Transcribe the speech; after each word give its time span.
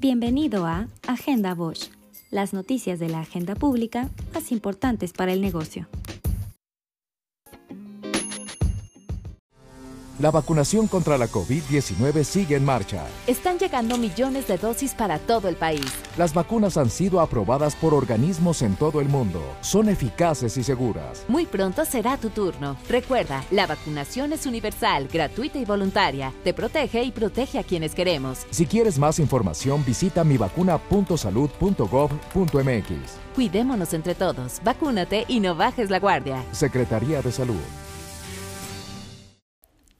Bienvenido 0.00 0.64
a 0.64 0.86
Agenda 1.08 1.56
Bosch, 1.56 1.90
las 2.30 2.52
noticias 2.52 3.00
de 3.00 3.08
la 3.08 3.18
agenda 3.18 3.56
pública 3.56 4.08
más 4.32 4.52
importantes 4.52 5.12
para 5.12 5.32
el 5.32 5.40
negocio. 5.40 5.88
La 10.18 10.30
vacunación 10.32 10.88
contra 10.88 11.16
la 11.16 11.28
COVID-19 11.28 12.24
sigue 12.24 12.56
en 12.56 12.64
marcha. 12.64 13.06
Están 13.28 13.56
llegando 13.56 13.96
millones 13.96 14.48
de 14.48 14.58
dosis 14.58 14.92
para 14.92 15.20
todo 15.20 15.48
el 15.48 15.54
país. 15.54 15.84
Las 16.16 16.34
vacunas 16.34 16.76
han 16.76 16.90
sido 16.90 17.20
aprobadas 17.20 17.76
por 17.76 17.94
organismos 17.94 18.62
en 18.62 18.74
todo 18.74 19.00
el 19.00 19.08
mundo. 19.08 19.40
Son 19.60 19.88
eficaces 19.88 20.56
y 20.56 20.64
seguras. 20.64 21.24
Muy 21.28 21.46
pronto 21.46 21.84
será 21.84 22.16
tu 22.16 22.30
turno. 22.30 22.76
Recuerda, 22.88 23.44
la 23.52 23.68
vacunación 23.68 24.32
es 24.32 24.44
universal, 24.44 25.06
gratuita 25.06 25.60
y 25.60 25.64
voluntaria. 25.64 26.34
Te 26.42 26.52
protege 26.52 27.04
y 27.04 27.12
protege 27.12 27.60
a 27.60 27.62
quienes 27.62 27.94
queremos. 27.94 28.40
Si 28.50 28.66
quieres 28.66 28.98
más 28.98 29.20
información, 29.20 29.84
visita 29.84 30.24
mivacuna.salud.gov.mx. 30.24 32.92
Cuidémonos 33.36 33.94
entre 33.94 34.16
todos. 34.16 34.60
Vacúnate 34.64 35.26
y 35.28 35.38
no 35.38 35.54
bajes 35.54 35.90
la 35.90 36.00
guardia. 36.00 36.44
Secretaría 36.50 37.22
de 37.22 37.30
Salud. 37.30 37.54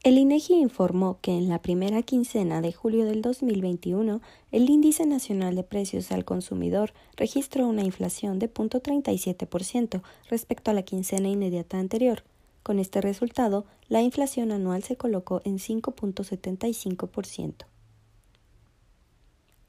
El 0.09 0.17
INEGI 0.17 0.55
informó 0.55 1.19
que 1.21 1.33
en 1.33 1.51
la 1.51 1.61
primera 1.61 2.01
quincena 2.01 2.62
de 2.62 2.73
julio 2.73 3.05
del 3.05 3.21
2021, 3.21 4.23
el 4.53 4.71
índice 4.71 5.05
nacional 5.05 5.55
de 5.55 5.65
precios 5.65 6.11
al 6.12 6.25
consumidor 6.25 6.95
registró 7.19 7.69
una 7.69 7.83
inflación 7.83 8.39
de 8.39 8.51
0.37% 8.51 10.01
respecto 10.31 10.71
a 10.71 10.75
la 10.75 10.81
quincena 10.81 11.29
inmediata 11.29 11.79
anterior. 11.79 12.23
Con 12.62 12.79
este 12.79 13.03
resultado, 13.03 13.67
la 13.91 14.01
inflación 14.01 14.51
anual 14.51 14.83
se 14.83 14.97
colocó 14.97 15.43
en 15.45 15.59
5.75%. 15.59 17.67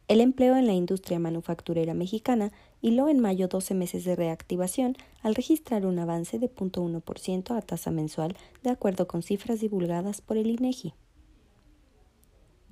El 0.10 0.22
empleo 0.22 0.56
en 0.56 0.66
la 0.66 0.74
industria 0.74 1.20
manufacturera 1.20 1.94
mexicana 1.94 2.52
hiló 2.82 3.10
en 3.10 3.20
mayo 3.20 3.48
12 3.48 3.76
meses 3.76 4.06
de 4.06 4.16
reactivación 4.16 4.96
al 5.22 5.36
registrar 5.36 5.86
un 5.86 6.00
avance 6.00 6.40
de 6.40 6.50
0.1% 6.50 7.56
a 7.56 7.62
tasa 7.62 7.92
mensual, 7.92 8.36
de 8.64 8.72
acuerdo 8.72 9.08
con 9.08 9.22
cifras 9.22 9.60
divulgadas 9.60 10.22
por 10.22 10.38
el 10.38 10.48
INEGI. 10.48 10.96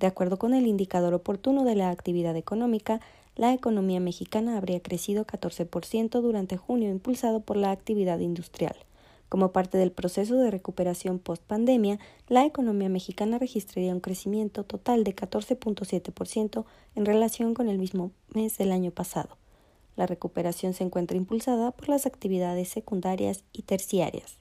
De 0.00 0.08
acuerdo 0.08 0.36
con 0.36 0.52
el 0.52 0.66
indicador 0.66 1.14
oportuno 1.14 1.62
de 1.62 1.76
la 1.76 1.90
actividad 1.90 2.34
económica, 2.34 3.00
la 3.36 3.54
economía 3.54 4.00
mexicana 4.00 4.56
habría 4.56 4.80
crecido 4.80 5.24
14% 5.24 6.20
durante 6.20 6.56
junio 6.56 6.90
impulsado 6.90 7.38
por 7.38 7.56
la 7.56 7.70
actividad 7.70 8.18
industrial. 8.18 8.74
Como 9.28 9.52
parte 9.52 9.76
del 9.76 9.92
proceso 9.92 10.36
de 10.36 10.50
recuperación 10.50 11.18
post-pandemia, 11.18 11.98
la 12.28 12.46
economía 12.46 12.88
mexicana 12.88 13.38
registraría 13.38 13.92
un 13.92 14.00
crecimiento 14.00 14.64
total 14.64 15.04
de 15.04 15.14
14.7% 15.14 16.64
en 16.94 17.04
relación 17.04 17.52
con 17.52 17.68
el 17.68 17.78
mismo 17.78 18.10
mes 18.34 18.56
del 18.56 18.72
año 18.72 18.90
pasado. 18.90 19.36
La 19.96 20.06
recuperación 20.06 20.72
se 20.72 20.84
encuentra 20.84 21.16
impulsada 21.16 21.72
por 21.72 21.88
las 21.88 22.06
actividades 22.06 22.68
secundarias 22.68 23.44
y 23.52 23.62
terciarias. 23.62 24.38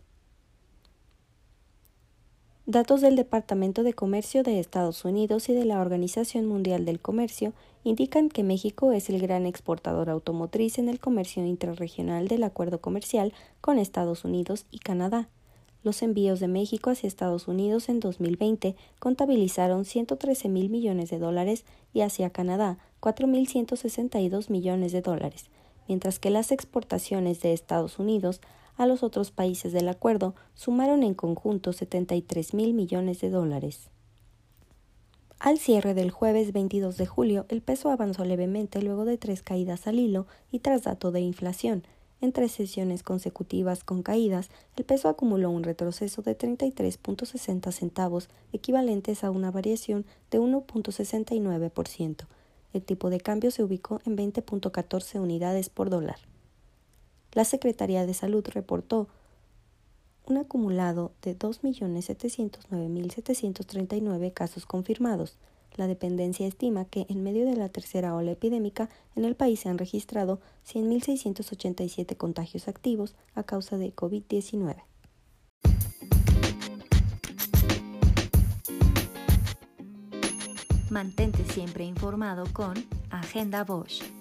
Datos 2.69 2.99
del 2.99 3.15
Departamento 3.15 3.81
de 3.81 3.93
Comercio 3.93 4.43
de 4.43 4.59
Estados 4.59 5.05
Unidos 5.05 5.47
y 5.47 5.53
de 5.53 5.63
la 5.63 5.79
Organización 5.79 6.47
Mundial 6.47 6.83
del 6.83 6.99
Comercio 6.99 7.53
indican 7.85 8.27
que 8.27 8.43
México 8.43 8.91
es 8.91 9.09
el 9.09 9.21
gran 9.21 9.45
exportador 9.45 10.09
automotriz 10.09 10.77
en 10.77 10.89
el 10.89 10.99
comercio 10.99 11.45
intrarregional 11.45 12.27
del 12.27 12.43
acuerdo 12.43 12.81
comercial 12.81 13.31
con 13.61 13.79
Estados 13.79 14.25
Unidos 14.25 14.65
y 14.69 14.79
Canadá. 14.79 15.29
Los 15.81 16.01
envíos 16.01 16.41
de 16.41 16.49
México 16.49 16.89
hacia 16.89 17.07
Estados 17.07 17.47
Unidos 17.47 17.87
en 17.87 18.01
2020 18.01 18.75
contabilizaron 18.99 19.85
113 19.85 20.49
mil 20.49 20.69
millones 20.69 21.09
de 21.09 21.19
dólares 21.19 21.63
y 21.93 22.01
hacia 22.01 22.31
Canadá 22.31 22.79
4.162 22.99 24.49
millones 24.49 24.91
de 24.91 25.01
dólares, 25.01 25.45
mientras 25.87 26.19
que 26.19 26.31
las 26.31 26.51
exportaciones 26.51 27.39
de 27.39 27.53
Estados 27.53 27.97
Unidos 27.97 28.41
a 28.77 28.85
los 28.85 29.03
otros 29.03 29.31
países 29.31 29.73
del 29.73 29.89
acuerdo 29.89 30.35
sumaron 30.53 31.03
en 31.03 31.13
conjunto 31.13 31.73
73 31.73 32.53
mil 32.53 32.73
millones 32.73 33.19
de 33.19 33.29
dólares. 33.29 33.89
Al 35.39 35.59
cierre 35.59 35.93
del 35.93 36.09
jueves 36.09 36.51
22 36.51 36.97
de 36.97 37.05
julio, 37.05 37.45
el 37.49 37.61
peso 37.61 37.91
avanzó 37.91 38.25
levemente 38.25 38.81
luego 38.81 39.05
de 39.05 39.17
tres 39.17 39.43
caídas 39.43 39.85
al 39.85 39.99
hilo 39.99 40.25
y 40.51 40.59
tras 40.59 40.83
dato 40.83 41.11
de 41.11 41.21
inflación. 41.21 41.83
En 42.21 42.31
tres 42.31 42.51
sesiones 42.53 43.03
consecutivas 43.03 43.83
con 43.83 44.01
caídas, 44.01 44.49
el 44.75 44.83
peso 44.83 45.09
acumuló 45.09 45.51
un 45.51 45.63
retroceso 45.63 46.23
de 46.23 46.35
33.60 46.35 47.71
centavos, 47.71 48.29
equivalentes 48.51 49.23
a 49.23 49.29
una 49.29 49.51
variación 49.51 50.05
de 50.31 50.39
1.69%. 50.39 52.25
El 52.73 52.81
tipo 52.83 53.11
de 53.11 53.19
cambio 53.19 53.51
se 53.51 53.63
ubicó 53.63 54.01
en 54.05 54.17
20.14 54.17 55.19
unidades 55.19 55.69
por 55.69 55.91
dólar. 55.91 56.17
La 57.33 57.45
Secretaría 57.45 58.05
de 58.05 58.13
Salud 58.13 58.45
reportó 58.47 59.07
un 60.25 60.37
acumulado 60.37 61.11
de 61.21 61.37
2.709.739 61.37 64.33
casos 64.33 64.65
confirmados. 64.65 65.37
La 65.75 65.87
dependencia 65.87 66.47
estima 66.47 66.85
que 66.85 67.05
en 67.09 67.23
medio 67.23 67.45
de 67.45 67.55
la 67.55 67.69
tercera 67.69 68.15
ola 68.15 68.31
epidémica 68.31 68.89
en 69.15 69.25
el 69.25 69.35
país 69.35 69.59
se 69.61 69.69
han 69.69 69.77
registrado 69.77 70.39
100.687 70.67 72.17
contagios 72.17 72.67
activos 72.67 73.15
a 73.35 73.43
causa 73.43 73.77
de 73.77 73.95
COVID-19. 73.95 74.75
Mantente 80.89 81.45
siempre 81.45 81.83
informado 81.83 82.45
con 82.53 82.73
Agenda 83.11 83.63
Bosch. 83.63 84.16